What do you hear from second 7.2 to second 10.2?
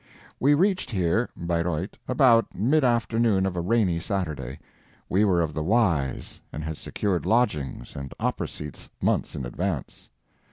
lodgings and opera seats months in advance.